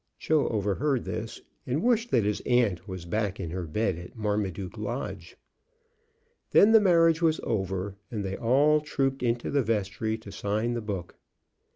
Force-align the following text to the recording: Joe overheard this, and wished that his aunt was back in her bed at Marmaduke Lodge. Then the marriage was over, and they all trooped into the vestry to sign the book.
Joe 0.17 0.47
overheard 0.47 1.03
this, 1.05 1.39
and 1.67 1.83
wished 1.83 2.09
that 2.09 2.23
his 2.23 2.41
aunt 2.47 2.87
was 2.87 3.05
back 3.05 3.39
in 3.39 3.51
her 3.51 3.67
bed 3.67 3.99
at 3.99 4.15
Marmaduke 4.17 4.75
Lodge. 4.79 5.35
Then 6.49 6.71
the 6.71 6.81
marriage 6.81 7.21
was 7.21 7.39
over, 7.43 7.97
and 8.09 8.25
they 8.25 8.35
all 8.35 8.81
trooped 8.81 9.21
into 9.21 9.51
the 9.51 9.61
vestry 9.61 10.17
to 10.17 10.31
sign 10.31 10.73
the 10.73 10.81
book. 10.81 11.17